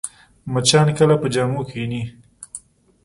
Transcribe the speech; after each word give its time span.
مچان 0.53 0.87
کله 0.97 1.15
پر 1.21 1.27
جامو 1.33 1.61
کښېني 1.67 2.01